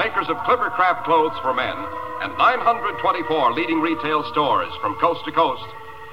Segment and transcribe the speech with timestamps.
[0.00, 1.76] Makers of Clippercraft clothes for men
[2.22, 5.62] and 924 leading retail stores from coast to coast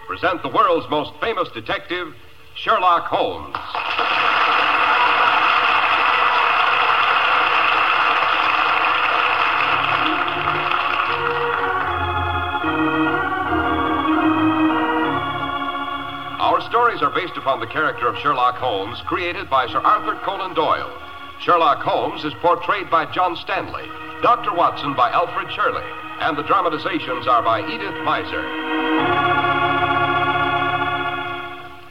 [0.08, 2.14] present the world's most famous detective,
[2.54, 3.56] Sherlock Holmes.
[16.42, 20.54] Our stories are based upon the character of Sherlock Holmes, created by Sir Arthur Conan
[20.56, 21.07] Doyle.
[21.42, 23.86] Sherlock Holmes is portrayed by John Stanley,
[24.22, 24.54] Dr.
[24.54, 25.86] Watson by Alfred Shirley,
[26.20, 28.44] and the dramatizations are by Edith Meiser.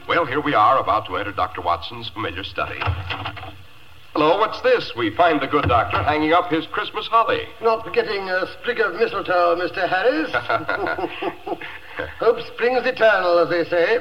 [0.07, 1.61] Well, here we are about to enter Dr.
[1.61, 2.79] Watson's familiar study.
[4.13, 4.93] Hello, what's this?
[4.97, 7.43] We find the good doctor hanging up his Christmas holly.
[7.61, 9.87] Not forgetting a sprig of mistletoe, Mr.
[9.87, 10.31] Harris.
[12.19, 13.99] Hope springs eternal, as they say.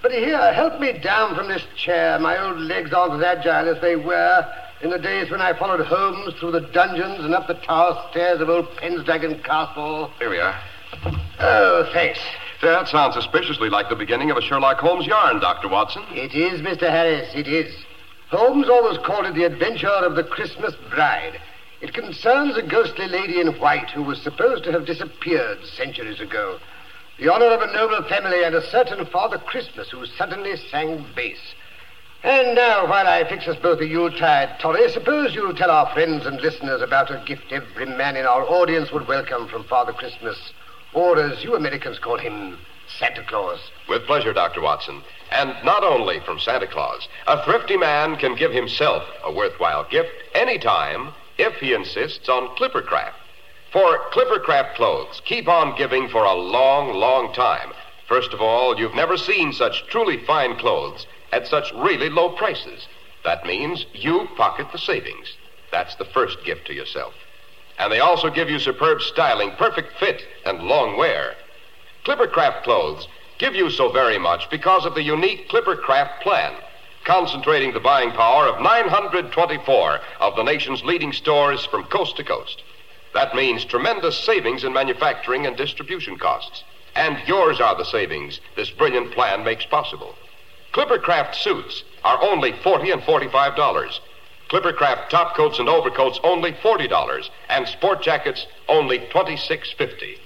[0.00, 2.18] But here, help me down from this chair.
[2.18, 4.46] My old legs aren't as agile as they were
[4.82, 8.40] in the days when I followed Holmes through the dungeons and up the tower stairs
[8.40, 10.10] of old Pensdragon Castle.
[10.18, 10.60] Here we are.
[11.38, 12.18] Oh, thanks.
[12.62, 15.68] That sounds suspiciously like the beginning of a Sherlock Holmes yarn, Dr.
[15.68, 16.02] Watson.
[16.10, 16.90] It is, Mr.
[16.90, 17.72] Harris, it is.
[18.30, 21.40] Holmes always called it the adventure of the Christmas bride.
[21.80, 26.58] It concerns a ghostly lady in white who was supposed to have disappeared centuries ago.
[27.18, 31.38] The honor of a noble family and a certain Father Christmas who suddenly sang bass.
[32.24, 36.24] And now, while I fix us both a Yuletide toddy, suppose you'll tell our friends
[36.24, 40.52] and listeners about a gift every man in our audience would welcome from Father Christmas,
[40.94, 42.58] or as you Americans call him,
[42.96, 43.58] Santa Claus.
[43.88, 44.60] With pleasure, Dr.
[44.60, 45.02] Watson.
[45.32, 47.08] And not only from Santa Claus.
[47.26, 53.14] A thrifty man can give himself a worthwhile gift anytime if he insists on Clippercraft.
[53.72, 57.72] For Clippercraft clothes keep on giving for a long, long time.
[58.06, 62.86] First of all, you've never seen such truly fine clothes at such really low prices.
[63.24, 65.36] That means you pocket the savings.
[65.70, 67.14] That's the first gift to yourself.
[67.78, 71.34] And they also give you superb styling, perfect fit, and long wear.
[72.04, 76.52] Clippercraft clothes give you so very much because of the unique Clippercraft plan,
[77.04, 82.62] concentrating the buying power of 924 of the nation's leading stores from coast to coast.
[83.14, 86.62] That means tremendous savings in manufacturing and distribution costs.
[86.94, 90.14] And yours are the savings this brilliant plan makes possible.
[90.72, 93.98] Clippercraft suits are only 40 and $45.
[94.48, 100.18] Clippercraft top coats and overcoats only $40, and sport jackets only $26.50.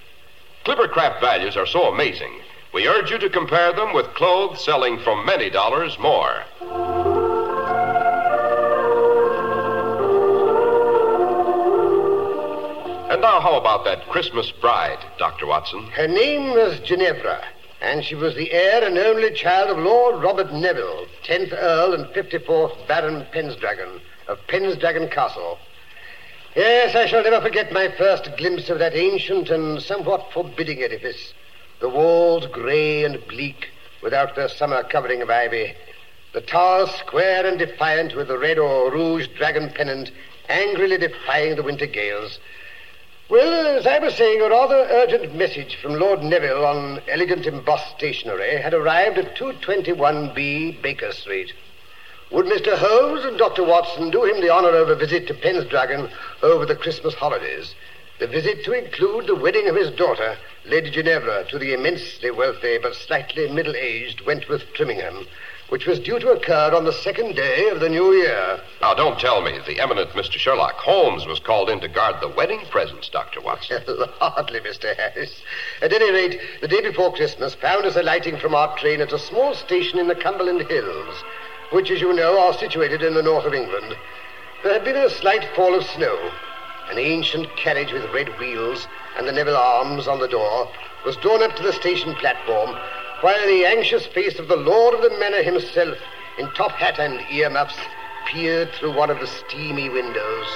[0.64, 2.40] Clippercraft values are so amazing,
[2.72, 6.42] we urge you to compare them with clothes selling for many dollars more.
[13.10, 15.46] And now, how about that Christmas bride, Dr.
[15.46, 15.86] Watson?
[15.86, 17.42] Her name was Ginevra,
[17.80, 22.06] and she was the heir and only child of Lord Robert Neville, 10th Earl and
[22.06, 25.58] 54th Baron Pensdragon of Pensdragon Castle.
[26.54, 31.34] Yes, I shall never forget my first glimpse of that ancient and somewhat forbidding edifice.
[31.80, 33.68] The walls grey and bleak,
[34.02, 35.74] without their summer covering of ivy.
[36.32, 40.10] The towers square and defiant, with the red or rouge dragon pennant
[40.48, 42.38] angrily defying the winter gales.
[43.28, 47.96] Well, as I was saying, a rather urgent message from Lord Neville on elegant embossed
[47.96, 51.52] stationery had arrived at 221B Baker Street.
[52.30, 52.78] Would Mr.
[52.78, 53.64] Holmes and Dr.
[53.64, 56.08] Watson do him the honor of a visit to Pensdragon
[56.44, 57.74] over the Christmas holidays?
[58.20, 62.78] The visit to include the wedding of his daughter, Lady Ginevra, to the immensely wealthy
[62.78, 65.26] but slightly middle-aged Wentworth Trimmingham,
[65.68, 68.60] which was due to occur on the second day of the new year.
[68.80, 70.32] Now, don't tell me the eminent Mr.
[70.32, 73.40] Sherlock Holmes was called in to guard the wedding presents, Dr.
[73.40, 73.82] Watson.
[74.20, 74.96] Hardly, Mr.
[74.96, 75.42] Harris.
[75.82, 79.18] At any rate, the day before Christmas found us alighting from our train at a
[79.18, 81.24] small station in the Cumberland Hills,
[81.70, 83.96] which, as you know, are situated in the north of England.
[84.62, 86.30] There had been a slight fall of snow.
[86.90, 88.86] An ancient carriage with red wheels
[89.16, 90.70] and the Neville arms on the door
[91.04, 92.76] was drawn up to the station platform,
[93.20, 95.98] while the anxious face of the lord of the manor himself,
[96.38, 97.78] in top hat and earmuffs,
[98.26, 100.46] peered through one of the steamy windows.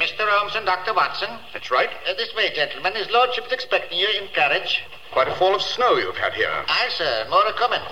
[0.00, 0.26] Mr.
[0.26, 0.94] Holmes and Dr.
[0.94, 1.28] Watson.
[1.52, 1.90] That's right.
[2.08, 2.94] Uh, this way, gentlemen.
[2.94, 4.82] His lordship's expecting you in carriage.
[5.12, 6.50] Quite a fall of snow you've had here.
[6.66, 7.26] Aye, sir.
[7.30, 7.82] More are coming.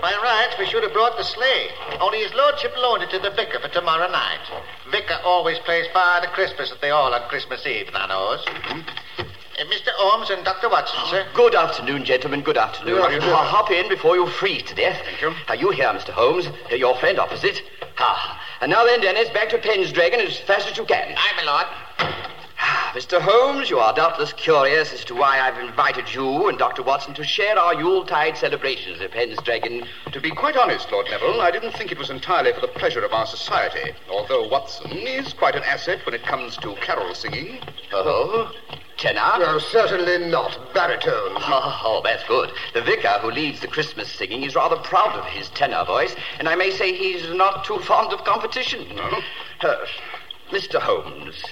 [0.00, 1.68] By rights, we should have brought the sleigh.
[2.00, 4.40] Only his lordship loaned it to the vicar for tomorrow night.
[4.90, 8.44] Vicar always plays fire Father Christmas at the Hall on Christmas Eve, thou knows.
[9.62, 9.90] Uh, Mr.
[9.94, 10.68] Holmes and Dr.
[10.68, 11.24] Watson, sir.
[11.34, 12.40] Good afternoon, gentlemen.
[12.40, 12.96] Good afternoon.
[12.96, 13.28] Good afternoon.
[13.28, 15.00] I'll hop in before you freeze to death.
[15.04, 15.32] Thank you.
[15.46, 16.08] Are you here, Mr.
[16.08, 16.48] Holmes?
[16.70, 17.62] Your friend opposite.
[17.98, 18.42] Ah.
[18.60, 21.14] And now then, Dennis, back to Pendragon as fast as you can.
[21.16, 21.66] Aye, my lord.
[22.58, 23.20] Ah, Mr.
[23.20, 26.82] Holmes, you are doubtless curious as to why I've invited you and Dr.
[26.82, 29.86] Watson to share our Yuletide celebrations at Pendragon.
[30.10, 33.04] To be quite honest, Lord Neville, I didn't think it was entirely for the pleasure
[33.04, 37.60] of our society, although Watson is quite an asset when it comes to carol singing.
[37.92, 38.50] Oh,
[39.02, 39.38] tenor?
[39.38, 40.56] No, certainly not.
[40.72, 41.36] Baritone.
[41.36, 42.50] Oh, oh, that's good.
[42.72, 46.48] The vicar who leads the Christmas singing is rather proud of his tenor voice, and
[46.48, 48.86] I may say he's not too fond of competition.
[49.60, 49.76] Uh,
[50.50, 50.80] Mr.
[50.80, 51.42] Holmes,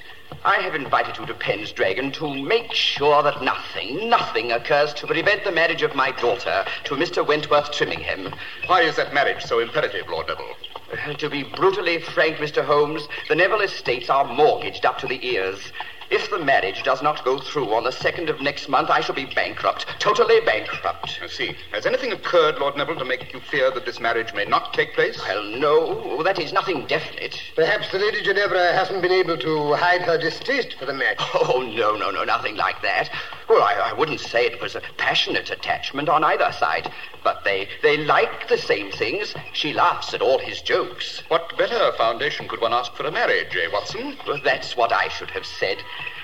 [0.44, 5.06] I have invited you to Penn's Dragon to make sure that nothing, nothing occurs to
[5.08, 7.26] prevent the marriage of my daughter to Mr.
[7.26, 8.32] Wentworth Trimmingham.
[8.67, 10.55] Why is that marriage so imperative, Lord Neville?
[10.93, 12.64] Uh, To be brutally frank, Mr.
[12.64, 15.73] Holmes, the Neville estates are mortgaged up to the ears.
[16.11, 19.15] If the marriage does not go through on the second of next month, I shall
[19.15, 19.87] be bankrupt.
[20.01, 21.21] Totally bankrupt.
[21.23, 21.55] I see.
[21.71, 24.93] Has anything occurred, Lord Neville, to make you fear that this marriage may not take
[24.95, 25.17] place?
[25.21, 27.41] Well, no, that is nothing definite.
[27.55, 31.19] Perhaps the Lady Ginevra hasn't been able to hide her distaste for the match.
[31.43, 33.09] Oh, no, no, no, nothing like that.
[33.49, 36.93] Well, I, I wouldn't say it was a passionate attachment on either side,
[37.25, 39.35] but they, they like the same things.
[39.53, 41.23] She laughs at all his jokes.
[41.29, 44.17] What better foundation could one ask for a marriage, eh, Watson?
[44.27, 45.79] Well, that's what I should have said.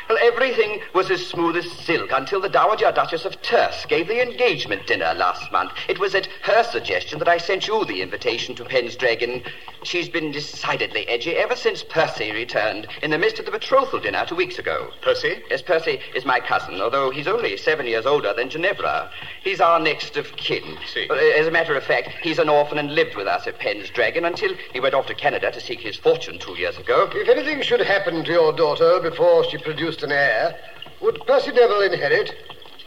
[0.09, 4.23] Well, everything was as smooth as silk until the Dowager Duchess of Terce gave the
[4.23, 5.73] engagement dinner last month.
[5.89, 9.43] It was at her suggestion that I sent you the invitation to Penn's Dragon.
[9.83, 14.25] She's been decidedly edgy ever since Percy returned in the midst of the betrothal dinner
[14.25, 14.93] two weeks ago.
[15.03, 15.43] Percy?
[15.51, 19.11] Yes, Percy is my cousin, although he's only seven years older than Ginevra.
[19.43, 20.79] He's our next of kin.
[20.93, 21.07] See.
[21.11, 23.91] Well, As a matter of fact, he's an orphan and lived with us at Penn's
[23.91, 27.11] Dragon until he went off to Canada to seek his fortune two years ago.
[27.13, 29.59] If anything should happen to your daughter before she
[29.97, 30.59] produced an heir,
[31.01, 32.35] would Percy Neville inherit?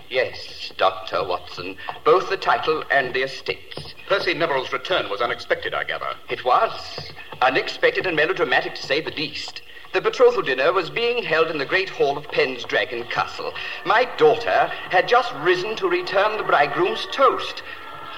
[0.09, 1.23] Yes, Dr.
[1.23, 1.75] Watson.
[2.03, 3.93] Both the title and the estates.
[4.07, 6.15] Percy Neville's return was unexpected, I gather.
[6.29, 7.11] It was.
[7.41, 9.61] Unexpected and melodramatic, to say the least.
[9.93, 13.53] The betrothal dinner was being held in the great hall of Penn's Dragon Castle.
[13.85, 17.63] My daughter had just risen to return the bridegroom's toast.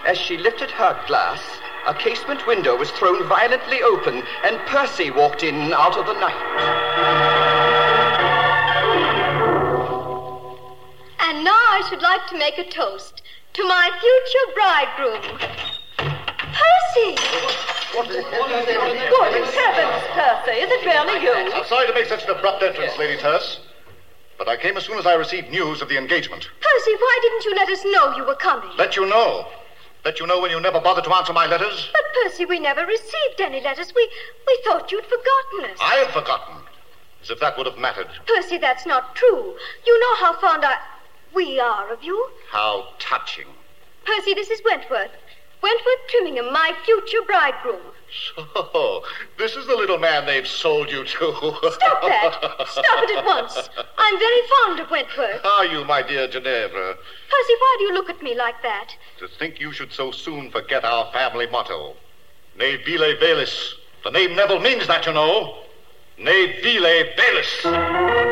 [0.05, 1.41] As she lifted her glass,
[1.87, 7.40] a casement window was thrown violently open, and Percy walked in out of the night.
[11.41, 13.23] And now I should like to make a toast
[13.53, 15.39] to my future bridegroom.
[16.38, 17.17] Percy!
[17.97, 21.33] Good heavens, Percy, is it really you?
[21.51, 23.59] I'm sorry to make such an abrupt entrance, Lady Terce.
[24.37, 26.47] But I came as soon as I received news of the engagement.
[26.61, 28.69] Percy, why didn't you let us know you were coming?
[28.77, 29.47] Let you know.
[30.06, 31.89] Let you know when you never bothered to answer my letters.
[31.92, 33.92] But, Percy, we never received any letters.
[33.95, 34.07] We,
[34.45, 35.80] we thought you'd forgotten us.
[35.81, 36.57] I had forgotten.
[37.23, 38.09] As if that would have mattered.
[38.27, 39.56] Percy, that's not true.
[39.87, 40.77] You know how fond I...
[41.33, 42.30] we are of you.
[42.50, 43.47] How touching.
[44.06, 45.11] Percy, this is Wentworth.
[45.61, 47.81] Wentworth Trimmingham, my future bridegroom.
[48.35, 49.04] So,
[49.38, 51.33] this is the little man they've sold you to.
[51.71, 52.66] Stop that!
[52.68, 53.69] Stop it at once.
[53.97, 55.45] I'm very fond of Wentworth.
[55.45, 56.95] Are you, my dear Ginevra?
[56.95, 58.90] Percy, why do you look at me like that?
[59.19, 61.95] To think you should so soon forget our family motto.
[62.57, 63.76] Ne vile velis.
[64.04, 65.59] The name Neville means that, you know.
[66.18, 68.31] Ne vile velis.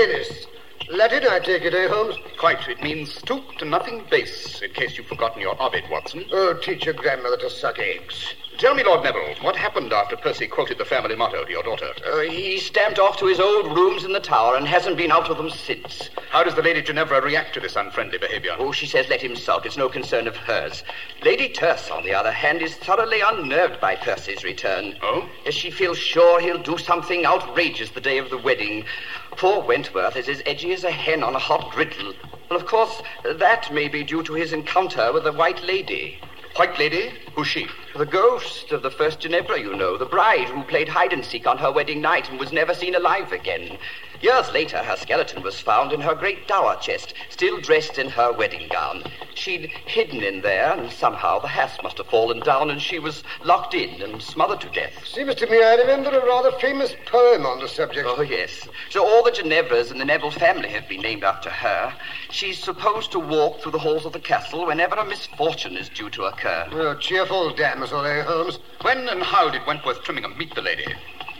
[0.00, 0.46] Velis.
[0.90, 2.16] Latin, I take it, eh, Holmes?
[2.38, 2.66] Quite.
[2.68, 6.24] It means stoop to nothing base, in case you've forgotten your Ovid, Watson.
[6.32, 8.34] Oh, teach your grandmother to suck eggs.
[8.60, 11.94] Tell me, Lord Neville, what happened after Percy quoted the family motto to your daughter?
[12.04, 15.30] Uh, he stamped off to his old rooms in the tower and hasn't been out
[15.30, 16.10] of them since.
[16.28, 18.54] How does the Lady Ginevra react to this unfriendly behavior?
[18.58, 19.64] Oh, she says let him sulk.
[19.64, 20.84] It's no concern of hers.
[21.24, 24.94] Lady Terce, on the other hand, is thoroughly unnerved by Percy's return.
[25.00, 25.26] Oh?
[25.46, 28.84] Yes, she feels sure he'll do something outrageous the day of the wedding.
[29.30, 32.12] Poor Wentworth is as edgy as a hen on a hot griddle.
[32.50, 36.20] Well, of course, that may be due to his encounter with the White Lady.
[36.60, 37.10] White Lady?
[37.34, 37.68] Who's she?
[37.96, 41.46] The ghost of the first Ginevra, you know, the bride who played hide and seek
[41.46, 43.78] on her wedding night and was never seen alive again.
[44.20, 48.30] Years later, her skeleton was found in her great dower chest, still dressed in her
[48.32, 49.02] wedding gown.
[49.34, 53.24] She'd hidden in there, and somehow the hasp must have fallen down, and she was
[53.44, 54.92] locked in and smothered to death.
[55.06, 58.06] Seems to me I remember a rather famous poem on the subject.
[58.06, 58.68] Oh, yes.
[58.90, 61.94] So all the Ginevras in the Neville family have been named after her.
[62.30, 66.10] She's supposed to walk through the halls of the castle whenever a misfortune is due
[66.10, 66.68] to occur.
[66.72, 68.58] Oh, cheerful damsel, eh, Holmes?
[68.82, 70.84] When and how did Wentworth Trimmingham meet the lady?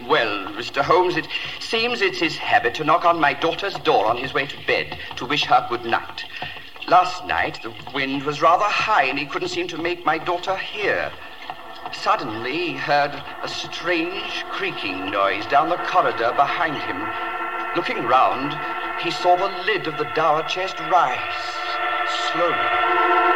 [0.06, 0.82] Well, Mr.
[0.82, 1.28] Holmes, it
[1.58, 4.98] seems it's his habit to knock on my daughter's door on his way to bed
[5.16, 6.24] to wish her good night.
[6.88, 10.56] Last night, the wind was rather high and he couldn't seem to make my daughter
[10.56, 11.12] hear.
[11.92, 17.06] Suddenly, he heard a strange creaking noise down the corridor behind him.
[17.76, 18.56] Looking round,
[19.02, 21.60] he saw the lid of the dower chest rise
[22.32, 23.29] slowly.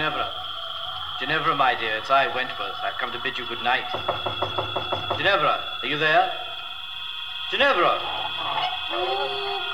[0.00, 0.32] Ginevra.
[1.20, 2.80] Ginevra, my dear, it's I, Wentworth.
[2.82, 3.84] I've come to bid you good night.
[5.18, 6.32] Ginevra, are you there?
[7.50, 8.00] Ginevra!
[8.88, 9.04] Who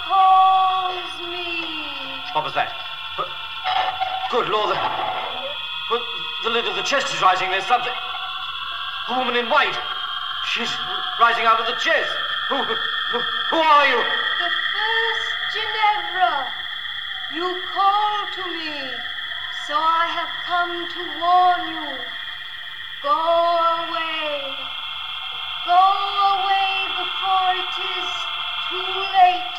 [0.02, 1.62] calls me?
[2.34, 2.74] What was that?
[4.32, 6.02] Good Lord, the,
[6.42, 7.48] the lid of the chest is rising.
[7.50, 7.94] There's something.
[9.06, 9.78] A woman in white.
[10.50, 10.74] She's
[11.20, 12.10] rising out of the chest.
[12.48, 13.20] Who, who,
[13.54, 14.02] who are you?
[14.42, 16.50] The first Ginevra.
[17.32, 18.90] You called to me,
[19.66, 21.98] so I have come to warn you.
[23.02, 23.18] Go
[23.82, 24.54] away.
[25.66, 25.82] Go
[26.34, 26.70] away
[27.02, 28.10] before it is
[28.70, 29.55] too late.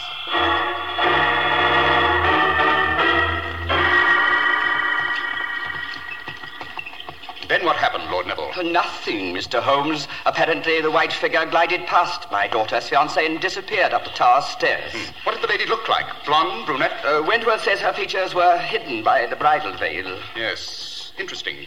[7.58, 8.52] Then what happened, Lord Neville?
[8.72, 9.60] Nothing, Mr.
[9.60, 10.08] Holmes.
[10.28, 14.94] Apparently, the white figure glided past my daughter's fiancé and disappeared up the tower stairs.
[15.24, 16.06] What did the lady look like?
[16.24, 17.04] Blonde, brunette?
[17.04, 20.20] Uh, Wentworth says her features were hidden by the bridal veil.
[20.36, 21.66] Yes, interesting.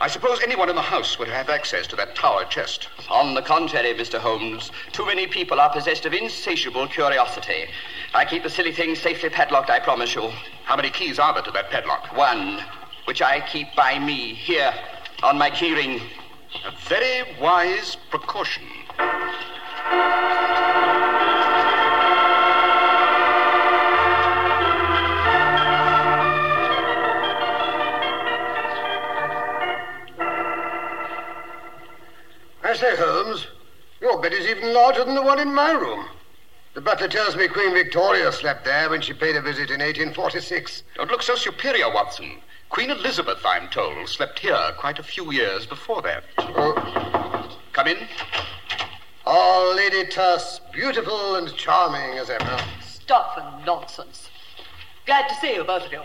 [0.00, 2.88] I suppose anyone in the house would have access to that tower chest.
[3.08, 4.18] On the contrary, Mr.
[4.18, 7.66] Holmes, too many people are possessed of insatiable curiosity.
[8.14, 10.32] I keep the silly thing safely padlocked, I promise you.
[10.64, 12.16] How many keys are there to that padlock?
[12.16, 12.64] One,
[13.04, 14.74] which I keep by me, here,
[15.22, 16.00] on my keyring.
[16.64, 18.64] A very wise precaution.
[32.62, 33.46] I say, Holmes,
[34.00, 36.06] your bed is even larger than the one in my room.
[36.74, 40.84] The butler tells me Queen Victoria slept there when she paid a visit in 1846.
[40.94, 42.40] Don't look so superior, Watson.
[42.70, 46.24] Queen Elizabeth, I'm told, slept here quite a few years before that.
[46.38, 47.98] Oh, Come in.
[49.26, 52.58] oh, Lady Tuss, beautiful and charming as ever.
[52.80, 54.30] Stuff and nonsense.
[55.06, 56.02] Glad to see you, both of you.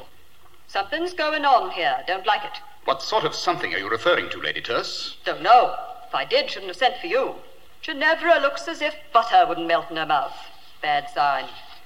[0.68, 1.96] Something's going on here.
[2.08, 2.60] Don't like it.
[2.86, 5.18] What sort of something are you referring to, Lady Terce?
[5.26, 5.76] Don't know.
[6.08, 7.36] If I did, shouldn't have sent for you.
[7.82, 10.36] Ginevra looks as if butter wouldn't melt in her mouth.
[10.82, 11.46] Bad sign.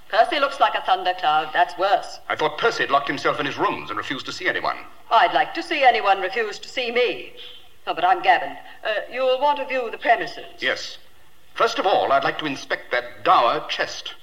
[0.10, 1.52] Percy looks like a thundercloud.
[1.54, 2.20] That's worse.
[2.28, 4.78] I thought Percy had locked himself in his rooms and refused to see anyone.
[5.12, 7.34] I'd like to see anyone refuse to see me.
[7.86, 8.58] Oh, but I'm Gavin.
[8.84, 10.46] Uh, you'll want to view the premises.
[10.60, 10.98] Yes.
[11.54, 14.16] First of all, I'd like to inspect that dower chest.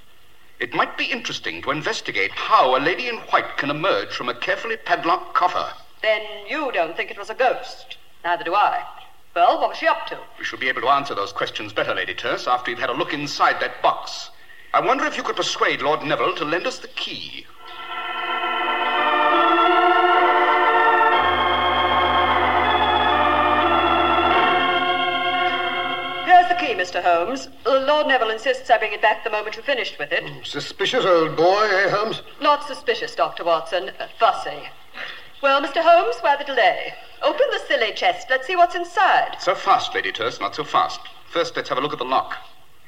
[0.59, 4.35] It might be interesting to investigate how a lady in white can emerge from a
[4.35, 5.73] carefully padlocked coffer.
[6.03, 7.99] Then you don't think it was a ghost.
[8.25, 8.83] Neither do I.
[9.35, 10.19] Well, what was she up to?
[10.39, 12.95] We shall be able to answer those questions better, Lady Terce, after you've had a
[12.95, 14.31] look inside that box.
[14.77, 17.47] I wonder if you could persuade Lord Neville to lend us the key.
[26.27, 27.03] Here's the key, Mr.
[27.03, 27.49] Holmes.
[27.65, 30.23] Lord Neville insists I bring it back the moment you've finished with it.
[30.45, 32.21] Suspicious old boy, eh, Holmes?
[32.43, 33.45] Not suspicious, Dr.
[33.45, 33.93] Watson.
[33.99, 34.69] Uh, fussy.
[35.43, 35.81] Well, Mr.
[35.81, 36.93] Holmes, why the delay?
[37.23, 38.27] Open the silly chest.
[38.29, 39.37] Let's see what's inside.
[39.41, 41.01] So fast, Lady Terce, not so fast.
[41.31, 42.37] First, let's have a look at the lock.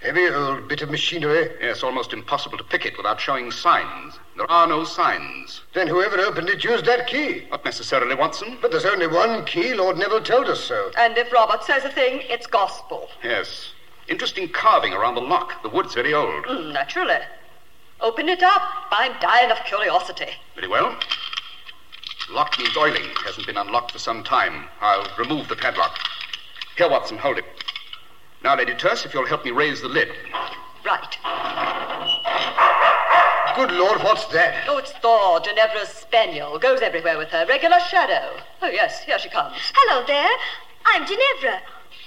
[0.00, 1.50] Heavy old bit of machinery.
[1.60, 4.18] Yes, almost impossible to pick it without showing signs.
[4.36, 5.62] There are no signs.
[5.74, 7.48] Then whoever opened it used that key.
[7.50, 8.58] Not necessarily, Watson.
[8.62, 9.74] But there's only one key.
[9.74, 10.92] Lord Neville told us so.
[10.96, 13.08] And if Robert says a thing, it's gospel.
[13.24, 13.72] Yes.
[14.06, 15.62] Interesting carving around the lock.
[15.64, 16.44] The wood's very old.
[16.44, 17.18] Mm, naturally.
[18.00, 18.62] Open it up.
[18.92, 20.30] I'm dying of curiosity.
[20.54, 20.96] Very well.
[22.30, 23.02] Lock needs oiling.
[23.24, 24.66] Hasn't been unlocked for some time.
[24.80, 25.98] I'll remove the padlock.
[26.76, 27.44] Here, Watson, hold it.
[28.42, 30.08] Now, Lady Terce, if you'll help me raise the lid.
[30.84, 31.18] Right.
[33.56, 34.64] Good Lord, what's that?
[34.68, 36.56] Oh, it's Thor, Ginevra's spaniel.
[36.58, 37.44] Goes everywhere with her.
[37.48, 38.40] Regular shadow.
[38.62, 39.56] Oh, yes, here she comes.
[39.74, 40.30] Hello there.
[40.86, 41.60] I'm Ginevra.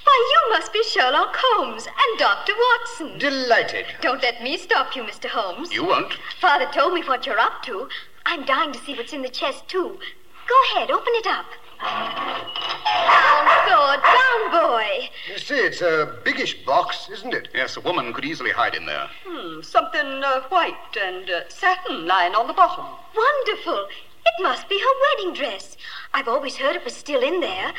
[0.04, 2.54] Why, you must be Sherlock Holmes and Dr.
[2.58, 3.20] Watson.
[3.20, 3.86] Delighted.
[4.00, 5.28] Don't let me stop you, Mr.
[5.28, 5.74] Holmes.
[5.74, 6.14] You won't.
[6.40, 7.90] Father told me what you're up to.
[8.26, 10.00] I'm dying to see what's in the chest, too.
[10.48, 11.46] Go ahead, open it up.
[11.82, 15.10] Down, Thor, down, boy.
[15.32, 17.50] You see, it's a biggish box, isn't it?
[17.54, 19.10] Yes, a woman could easily hide in there.
[19.26, 22.86] Hmm, something uh, white and uh, satin lying on the bottom.
[23.16, 23.88] Wonderful.
[24.26, 25.76] It must be her wedding dress.
[26.14, 27.74] I've always heard it was still in there.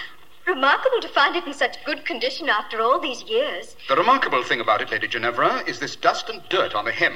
[0.46, 3.76] Remarkable to find it in such good condition after all these years.
[3.88, 7.14] The remarkable thing about it, Lady Ginevra, is this dust and dirt on the hem.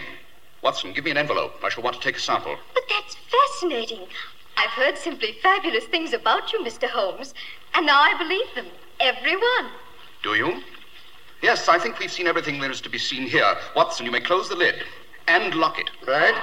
[0.63, 1.55] Watson, give me an envelope.
[1.65, 2.57] I shall want to take a sample.
[2.75, 4.07] But that's fascinating.
[4.57, 6.89] I've heard simply fabulous things about you, Mr.
[6.89, 7.35] Holmes,
[7.75, 8.67] and now I believe them.
[9.01, 9.71] Every one.
[10.23, 10.63] Do you?
[11.43, 13.55] Yes, I think we've seen everything there is to be seen here.
[13.75, 14.77] Watson, you may close the lid
[15.29, 15.91] and lock it.
[16.07, 16.35] Right?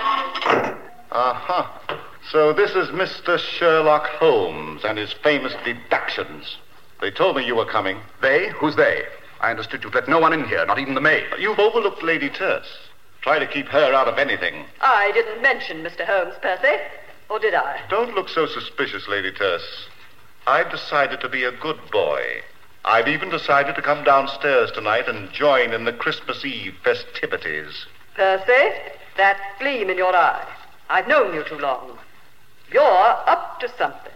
[1.11, 1.99] Aha.
[2.31, 3.37] So this is Mr.
[3.39, 6.57] Sherlock Holmes and his famous deductions.
[7.01, 7.97] They told me you were coming.
[8.21, 8.49] They?
[8.49, 9.03] Who's they?
[9.41, 11.25] I understood you'd let no one in here, not even the maid.
[11.39, 12.67] You've overlooked Lady Terce.
[13.21, 14.65] Try to keep her out of anything.
[14.81, 16.05] I didn't mention Mr.
[16.05, 16.81] Holmes, Percy.
[17.29, 17.79] Or did I?
[17.89, 19.87] Don't look so suspicious, Lady Terce.
[20.45, 22.41] I've decided to be a good boy.
[22.85, 27.85] I've even decided to come downstairs tonight and join in the Christmas Eve festivities.
[28.13, 28.73] Percy,
[29.15, 30.45] that gleam in your eye.
[30.89, 31.97] I've known you too long.
[32.71, 34.11] You're up to something.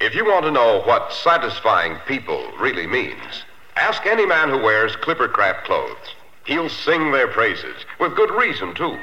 [0.00, 3.44] If you want to know what satisfying people really means,
[3.76, 6.14] ask any man who wears Clippercraft clothes.
[6.46, 8.98] He'll sing their praises, with good reason, too.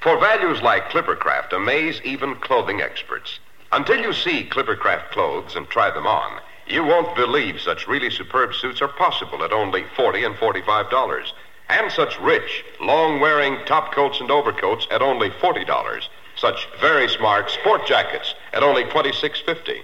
[0.00, 3.38] For values like Clippercraft amaze even clothing experts.
[3.72, 8.54] Until you see Clippercraft clothes and try them on, you won't believe such really superb
[8.54, 11.32] suits are possible at only 40 and $45.
[11.68, 16.08] And such rich, long wearing top coats and overcoats at only $40.
[16.36, 19.82] Such very smart sport jackets at only $26.50.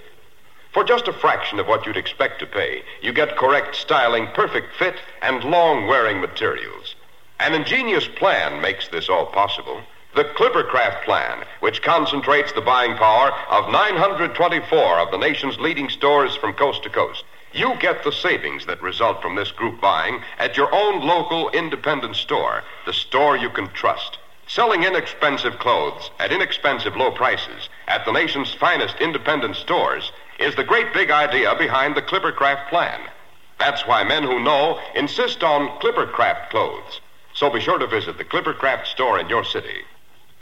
[0.76, 4.74] For just a fraction of what you'd expect to pay, you get correct styling, perfect
[4.74, 6.94] fit, and long wearing materials.
[7.40, 9.80] An ingenious plan makes this all possible.
[10.14, 16.36] The Clippercraft plan, which concentrates the buying power of 924 of the nation's leading stores
[16.36, 17.24] from coast to coast.
[17.54, 22.16] You get the savings that result from this group buying at your own local independent
[22.16, 24.18] store, the store you can trust.
[24.46, 30.64] Selling inexpensive clothes at inexpensive low prices at the nation's finest independent stores is the
[30.64, 33.00] great big idea behind the Clippercraft plan.
[33.58, 37.00] That's why men who know insist on Clippercraft clothes.
[37.34, 39.82] So be sure to visit the Clippercraft store in your city.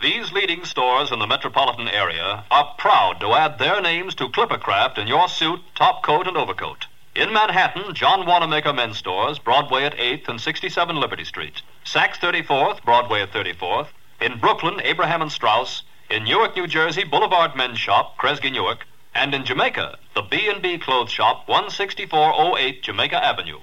[0.02, 4.98] These leading stores in the metropolitan area are proud to add their names to Clippercraft
[4.98, 6.86] in your suit, top coat, and overcoat.
[7.14, 11.62] In Manhattan, John Wanamaker Men's Stores, Broadway at 8th and 67 Liberty Street.
[11.84, 13.86] Saks 34th, Broadway at 34th.
[14.20, 15.84] In Brooklyn, Abraham and Straus.
[16.10, 18.84] In Newark, New Jersey, Boulevard Men's Shop, Kresge Newark.
[19.14, 23.60] And in Jamaica, the B&B Clothes Shop, 16408 Jamaica Avenue.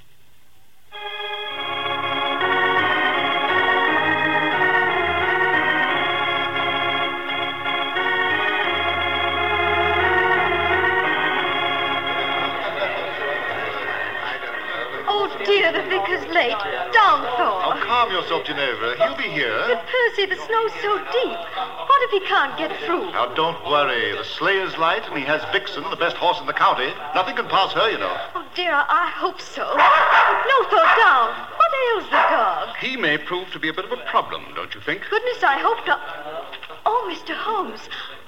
[15.13, 16.51] Oh, dear, the vicar's late.
[16.93, 17.59] Down, Thor.
[17.59, 18.95] Now, oh, calm yourself, Ginevra.
[18.97, 19.59] He'll be here.
[19.67, 21.37] But, Percy, the snow's so deep.
[22.01, 23.11] What if he can't get through?
[23.11, 24.17] Now, don't worry.
[24.17, 26.91] The sleigh is light, and he has Vixen, the best horse in the county.
[27.13, 28.17] Nothing can pass her, you know.
[28.33, 29.61] Oh, dear, I hope so.
[29.61, 31.29] No, Thor, down.
[31.29, 32.75] What ails the dog?
[32.77, 35.03] He may prove to be a bit of a problem, don't you think?
[35.11, 36.01] Goodness, I hope not.
[36.87, 37.35] Oh, Mr.
[37.35, 37.81] Holmes,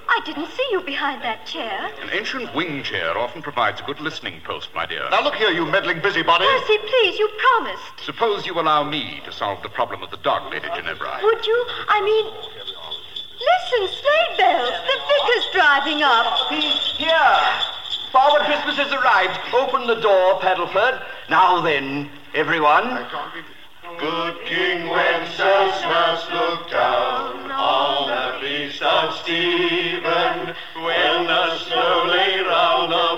[0.08, 1.90] I didn't see you behind that chair.
[2.00, 5.10] An ancient wing chair often provides a good listening post, my dear.
[5.10, 6.44] Now, look here, you meddling busybody.
[6.44, 8.06] Percy, please, you promised.
[8.06, 11.18] Suppose you allow me to solve the problem of the dog, Lady Ginevra.
[11.22, 11.66] Would you?
[11.88, 12.32] I mean,
[13.64, 14.70] listen, sleigh bells.
[14.86, 16.48] The vicar's driving up.
[16.50, 17.38] He's here.
[18.12, 19.38] Father Christmas has arrived.
[19.54, 21.02] Open the door, Paddleford.
[21.30, 23.06] Now then, everyone.
[23.98, 32.92] Good King Wenceslas looked down on the feast of Stephen when the snow lay round
[32.92, 33.13] about.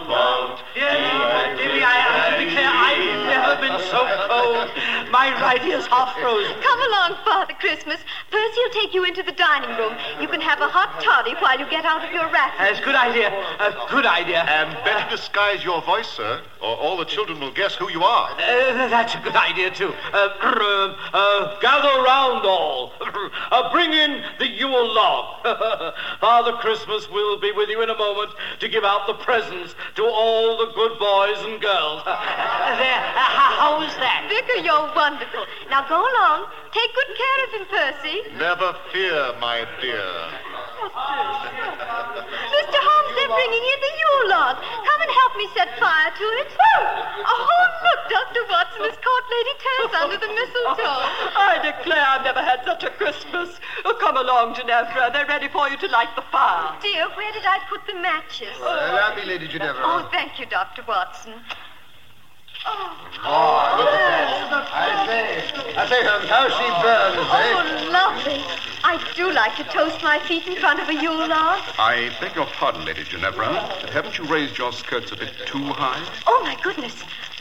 [5.16, 6.52] My right ear's half frozen.
[6.60, 7.96] Come along, Father Christmas.
[8.30, 9.94] Percy we'll take you into the dining room.
[10.20, 12.52] You can have a hot toddy while you get out of your wrap.
[12.58, 13.32] That's a good idea.
[13.32, 14.42] A good idea.
[14.42, 18.30] And better disguise your voice, sir, or all the children will guess who you are.
[18.32, 19.94] Uh, that's a good idea, too.
[20.12, 22.92] Uh, uh, uh, gather round all.
[23.00, 25.42] Uh, bring in the Yule log.
[26.20, 30.04] Father Christmas will be with you in a moment to give out the presents to
[30.04, 32.02] all the good boys and girls.
[32.04, 34.26] there, how is that?
[34.28, 35.46] Vicar, you're wonderful.
[35.70, 36.50] Now go along.
[36.74, 38.16] Take good care of him, Percy.
[38.42, 40.02] Never fear, my dear.
[42.50, 42.78] Mr.
[42.82, 44.58] Holmes, they're bringing in the Yule log.
[44.58, 46.50] Come and help me set fire to it.
[47.22, 47.46] Oh,
[47.86, 48.42] look, Dr.
[48.50, 51.00] Watson has caught Lady Tess under the mistletoe.
[51.38, 53.60] I declare I've never had such a Christmas.
[53.84, 55.10] Oh, come along, Ginevra.
[55.14, 56.74] They're ready for you to light the fire.
[56.74, 58.58] Oh, dear, where did I put the matches?
[58.58, 59.86] Allow me, Lady Ginevra.
[59.86, 60.82] Oh, thank you, Dr.
[60.82, 61.34] Watson.
[62.68, 64.68] Oh, look at that.
[64.72, 67.52] I say, I say, Holmes, how she burns, eh?
[67.54, 68.42] Oh, lovely.
[68.84, 71.62] I do like to toast my feet in front of a Yule log.
[71.78, 75.64] I beg your pardon, Lady Ginevra, but haven't you raised your skirts a bit too
[75.64, 76.02] high?
[76.26, 76.94] Oh, my goodness.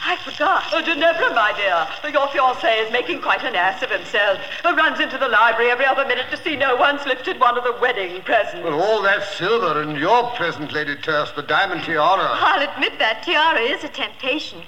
[0.04, 0.66] I forgot.
[0.72, 4.40] Oh, Ginevra, my dear, your fiancé is making quite an ass of himself.
[4.62, 7.64] He runs into the library every other minute to see no one's lifted one of
[7.64, 8.64] the wedding presents.
[8.64, 12.30] Well, all that silver and your present, Lady Terce, the diamond tiara.
[12.34, 14.62] I'll admit that tiara is a temptation.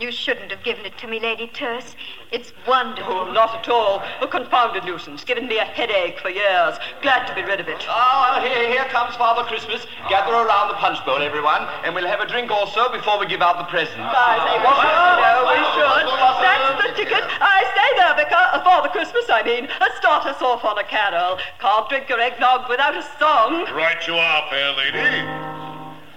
[0.00, 1.94] You shouldn't have given it to me, Lady Terce.
[2.32, 3.28] It's wonderful.
[3.28, 4.02] Oh, not at all.
[4.22, 5.24] A confounded nuisance.
[5.24, 6.80] Given me a headache for years.
[7.02, 7.84] Glad to be rid of it.
[7.86, 9.84] Ah, here, here comes Father Christmas.
[10.08, 13.42] Gather around the punch bowl, everyone, and we'll have a drink also before we give
[13.42, 14.00] out the presents.
[14.00, 15.20] I say we should.
[15.20, 16.06] No, we should.
[16.40, 17.24] That's the ticket.
[17.36, 18.56] I say there, Vicar.
[18.56, 19.68] Uh, Father Christmas, I mean.
[19.68, 21.36] Uh, start us off on a carol.
[21.60, 23.68] Can't drink your eggnog without a song.
[23.76, 25.69] Right you are, fair lady.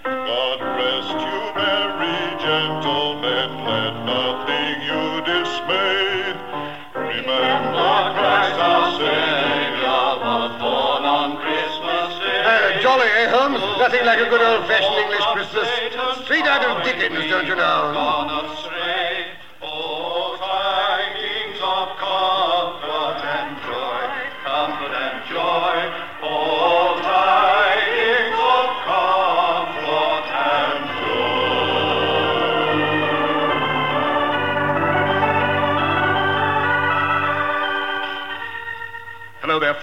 [0.04, 6.36] God rest you, merry gentlemen, let nothing you dismay.
[6.92, 12.44] Remember Christ our Savior was born on Christmas Day.
[12.44, 13.60] Uh, jolly, eh, Holmes?
[13.78, 15.68] Nothing like a good old-fashioned English Christmas.
[16.24, 18.73] Straight out of Dickens, don't you know?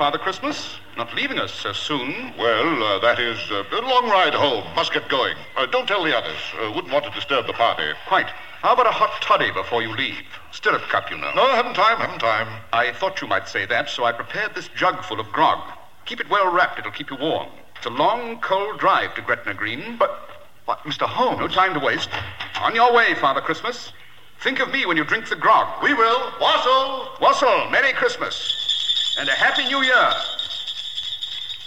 [0.01, 0.79] Father Christmas.
[0.97, 2.33] Not leaving us so soon.
[2.35, 4.63] Well, uh, that is uh, a long ride home.
[4.75, 5.35] Must get going.
[5.55, 6.39] Uh, don't tell the others.
[6.59, 7.83] Uh, wouldn't want to disturb the party.
[8.07, 8.25] Quite.
[8.63, 10.23] How about a hot toddy before you leave?
[10.51, 11.31] Stirrup cup, you know.
[11.35, 12.47] No, haven't time, haven't time.
[12.73, 15.59] I thought you might say that, so I prepared this jug full of grog.
[16.05, 17.49] Keep it well wrapped, it'll keep you warm.
[17.77, 19.97] It's a long, cold drive to Gretna Green.
[19.97, 20.09] But,
[20.65, 21.07] what, Mr.
[21.07, 21.41] Holmes?
[21.41, 22.09] No time to waste.
[22.59, 23.93] On your way, Father Christmas.
[24.39, 25.83] Think of me when you drink the grog.
[25.83, 26.31] We will.
[26.41, 27.17] Wassail!
[27.21, 28.60] Wassail, Merry Christmas.
[29.21, 30.09] And a Happy New Year.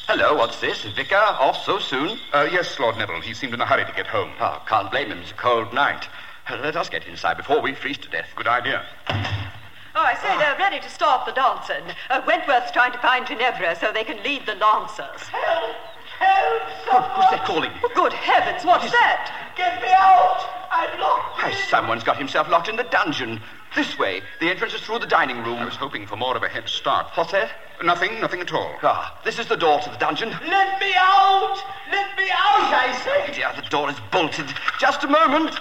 [0.09, 0.83] Hello, what's this?
[0.97, 2.19] Vicar off so soon?
[2.33, 3.21] Uh, yes, Lord Neville.
[3.21, 4.33] He seemed in a hurry to get home.
[4.40, 5.19] Oh, can't blame him.
[5.19, 6.09] It's a cold night.
[6.51, 8.27] Uh, Let us get inside before we freeze to death.
[8.35, 8.85] Good idea.
[9.09, 11.95] Oh, I say they're ready to start the dancing.
[12.11, 15.23] Uh, Wentworth's trying to find Ginevra so they can lead the lancers.
[15.31, 15.77] Help!
[16.19, 16.62] Help!
[16.90, 17.71] oh Who's that calling?
[17.95, 19.53] Good heavens, what's that?
[19.55, 20.54] Get me out!
[20.75, 21.43] I'm locked.
[21.43, 23.41] Why, someone's got himself locked in the dungeon.
[23.77, 24.23] This way.
[24.41, 25.59] The entrance is through the dining room.
[25.59, 27.07] I was hoping for more of a head start.
[27.15, 27.51] What's that?
[27.83, 28.75] Nothing, nothing at all.
[28.83, 30.31] Ah, this is the door to the dungeon.
[30.31, 31.59] Let me out!
[31.91, 33.39] Let me out, I say!
[33.39, 34.47] Yeah, the door is bolted.
[34.79, 35.59] Just a moment.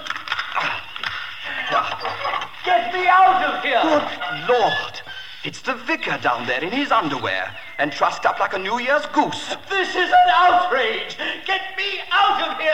[2.65, 3.81] Get me out of here!
[3.81, 5.01] Good Lord.
[5.43, 9.05] It's the vicar down there in his underwear and trussed up like a New Year's
[9.07, 9.55] goose.
[9.69, 11.17] This is an outrage!
[11.45, 12.72] Get me out of here!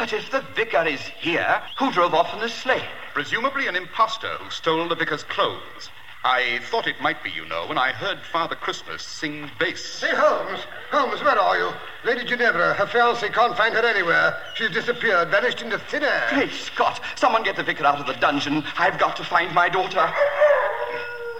[0.00, 2.88] But if the vicar is here, who drove off in the sleigh?
[3.12, 5.90] Presumably an impostor who stole the vicar's clothes.
[6.24, 9.84] I thought it might be, you know, when I heard Father Christmas sing bass.
[9.84, 10.60] Say, Holmes.
[10.90, 11.70] Holmes, where are you?
[12.02, 14.34] Lady Ginevra, her fiancé can't find her anywhere.
[14.54, 16.28] She's disappeared, vanished into thin air.
[16.30, 17.02] Great Scott!
[17.16, 18.64] Someone get the vicar out of the dungeon.
[18.78, 20.10] I've got to find my daughter.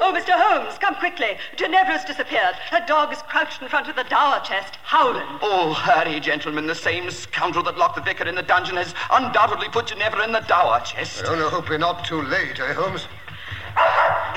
[0.02, 0.32] Oh, Mr.
[0.32, 1.36] Holmes, come quickly.
[1.56, 2.54] Ginevra's disappeared.
[2.70, 5.28] Her dog is crouched in front of the dower chest, howling.
[5.42, 6.66] Oh, hurry, gentlemen.
[6.66, 10.32] The same scoundrel that locked the vicar in the dungeon has undoubtedly put Ginevra in
[10.32, 11.22] the dower chest.
[11.26, 13.06] I only hope we're not too late, eh, Holmes?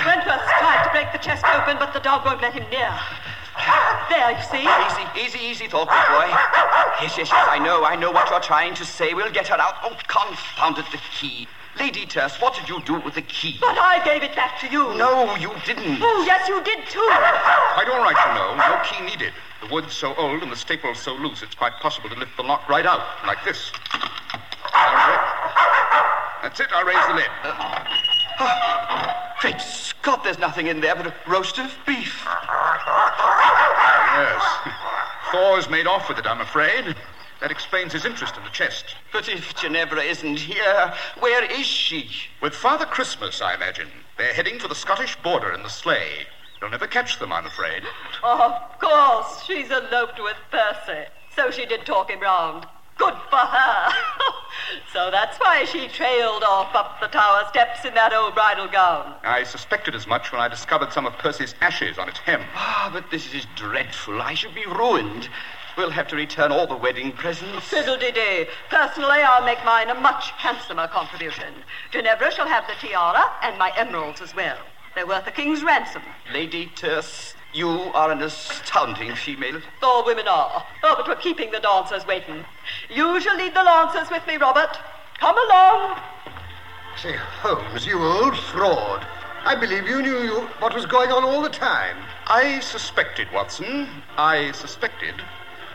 [0.04, 2.92] Wentworth's tried to break the chest open, but the dog won't let him near.
[4.10, 4.68] There, you see?
[4.68, 6.28] Easy, easy, easy, Thorpe, boy.
[7.02, 9.14] Yes, yes, yes, I know, I know what you're trying to say.
[9.14, 9.76] We'll get her out.
[9.84, 11.48] Oh, confound it, the key.
[11.80, 13.58] Lady Tess, what did you do with the key?
[13.60, 14.94] But I gave it back to you.
[14.96, 16.00] No, you didn't.
[16.02, 17.00] Oh, yes, you did too.
[17.74, 18.56] Quite all right, you know.
[18.56, 19.34] No key needed.
[19.62, 22.44] The wood's so old and the staples so loose, it's quite possible to lift the
[22.44, 23.72] lock right out, like this.
[26.44, 26.68] That's it.
[26.74, 27.30] I'll raise the lid.
[29.40, 32.24] Great Scott, there's nothing in there but a roast of beef.
[34.14, 34.44] Yes.
[35.32, 36.96] Thor's made off with it, I'm afraid.
[37.44, 38.96] That explains his interest in the chest.
[39.12, 42.10] But if Ginevra isn't here, where is she?
[42.42, 43.90] With Father Christmas, I imagine.
[44.18, 46.26] They're heading for the Scottish border in the sleigh.
[46.62, 47.84] You'll never catch them, I'm afraid.
[48.24, 51.10] Of course, she's eloped with Percy.
[51.36, 52.66] So she did talk him round.
[52.98, 53.94] Good for her.
[54.94, 59.16] so that's why she trailed off up the tower steps in that old bridal gown.
[59.24, 62.44] I suspected as much when I discovered some of Percy's ashes on its hem.
[62.56, 64.22] Ah, but this is dreadful.
[64.22, 65.28] I should be ruined.
[65.76, 67.68] We'll have to return all the wedding presents.
[67.68, 68.46] Fiddle-de-dee.
[68.70, 71.54] Personally, I'll make mine a much handsomer contribution.
[71.92, 74.58] Ginevra shall have the tiara and my emeralds as well.
[74.94, 76.04] They're worth a king's ransom.
[76.32, 79.62] Lady Terce, you are an astounding female.
[79.82, 80.64] All women are.
[80.84, 82.46] Oh, but we're keeping the dancers waiting.
[82.90, 84.78] You shall lead the lancers with me, Robert.
[85.20, 86.00] Come along.
[87.02, 89.08] Say, Holmes, you old fraud.
[89.46, 91.98] I believe you knew you, what was going on all the time.
[92.28, 93.88] I suspected, Watson.
[94.18, 95.16] I suspected.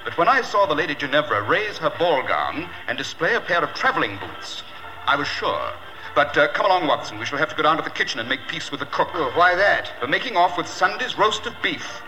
[0.09, 3.63] But when I saw the Lady Ginevra raise her ball gown and display a pair
[3.63, 4.63] of traveling boots,
[5.07, 5.71] I was sure.
[6.15, 7.19] But uh, come along, Watson.
[7.19, 9.11] We shall have to go down to the kitchen and make peace with the cook.
[9.13, 10.01] Oh, why that?
[10.01, 12.01] For making off with Sunday's roast of beef.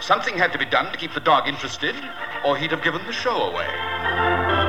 [0.00, 1.96] Something had to be done to keep the dog interested,
[2.44, 4.67] or he'd have given the show away.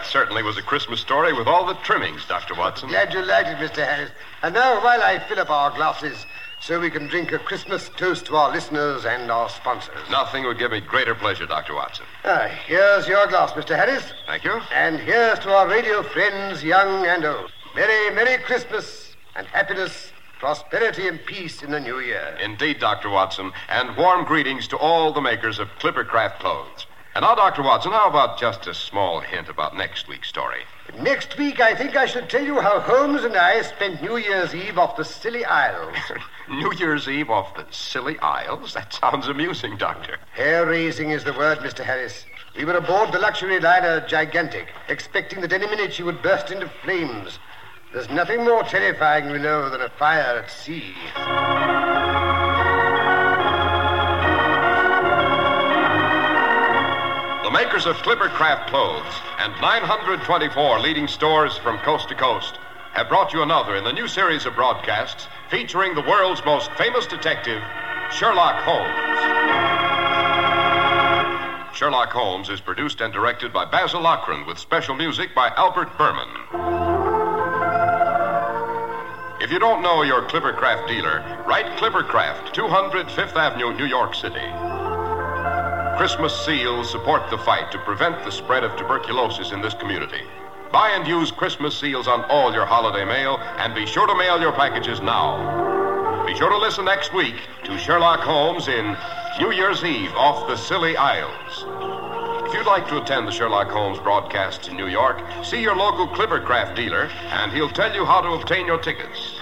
[0.00, 2.54] That certainly was a Christmas story with all the trimmings, Dr.
[2.54, 2.88] Watson.
[2.88, 3.84] Glad you liked it, Mr.
[3.86, 4.10] Harris.
[4.42, 6.24] And now, while I fill up our glasses,
[6.58, 9.98] so we can drink a Christmas toast to our listeners and our sponsors.
[10.10, 11.74] Nothing would give me greater pleasure, Dr.
[11.74, 12.06] Watson.
[12.24, 13.76] Ah, here's your glass, Mr.
[13.76, 14.10] Harris.
[14.26, 14.58] Thank you.
[14.72, 17.50] And here's to our radio friends, young and old.
[17.76, 22.38] Merry, Merry Christmas and happiness, prosperity, and peace in the new year.
[22.42, 23.10] Indeed, Dr.
[23.10, 26.86] Watson, and warm greetings to all the makers of Clippercraft clothes.
[27.14, 27.62] And now, Dr.
[27.64, 30.60] Watson, how about just a small hint about next week's story?
[31.00, 34.54] Next week, I think I should tell you how Holmes and I spent New Year's
[34.54, 35.96] Eve off the Scilly Isles.
[36.48, 38.74] New Year's Eve off the Scilly Isles?
[38.74, 40.18] That sounds amusing, Doctor.
[40.34, 41.84] Hair raising is the word, Mr.
[41.84, 42.24] Harris.
[42.56, 46.68] We were aboard the luxury liner Gigantic, expecting that any minute she would burst into
[46.84, 47.40] flames.
[47.92, 50.94] There's nothing more terrifying, we know, than a fire at sea.
[57.50, 62.60] The makers of Clippercraft clothes and 924 leading stores from coast to coast
[62.92, 67.06] have brought you another in the new series of broadcasts featuring the world's most famous
[67.06, 67.60] detective,
[68.12, 68.94] Sherlock Holmes.
[71.76, 76.30] Sherlock Holmes is produced and directed by Basil Loughrane with special music by Albert Buhrman.
[79.42, 84.79] If you don't know your Clippercraft dealer, write Clippercraft, 200 Fifth Avenue, New York City.
[86.00, 90.22] Christmas seals support the fight to prevent the spread of tuberculosis in this community.
[90.72, 94.40] Buy and use Christmas seals on all your holiday mail, and be sure to mail
[94.40, 96.24] your packages now.
[96.24, 97.34] Be sure to listen next week
[97.64, 98.96] to Sherlock Holmes in
[99.40, 101.66] New Year's Eve off the Scilly Isles.
[102.48, 106.08] If you'd like to attend the Sherlock Holmes broadcasts in New York, see your local
[106.08, 109.36] Clippercraft dealer, and he'll tell you how to obtain your tickets.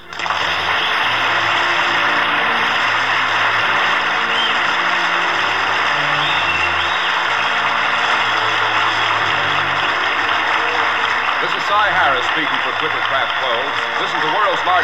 [11.38, 13.78] This is Cy Harris speaking for Clippercraft Clothes.
[14.02, 14.32] This is the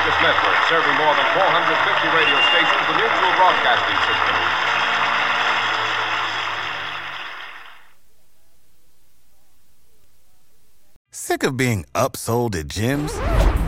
[0.04, 4.36] largest network, serving more than 450 radio stations, the Mutual Broadcasting System.
[11.10, 13.53] Sick of being upsold at gyms?